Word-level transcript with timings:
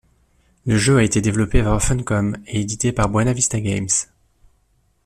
Le 0.65 0.77
jeu 0.77 0.97
a 0.97 1.03
été 1.03 1.21
développé 1.21 1.61
par 1.61 1.79
Funcom 1.79 2.33
et 2.47 2.59
édité 2.61 2.91
par 2.91 3.07
Buena 3.07 3.33
Vista 3.33 3.59
Games. 3.61 3.85